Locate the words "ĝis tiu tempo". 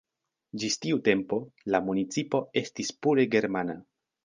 0.63-1.39